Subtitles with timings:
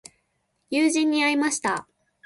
[0.71, 1.87] 友人に会いました。